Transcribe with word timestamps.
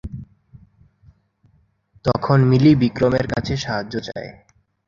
তখন 2.05 2.37
মিলি 2.49 2.71
বিক্রমের 2.81 3.25
কাছে 3.33 3.53
সাহায্য 3.57 3.93
চায়। 4.07 4.29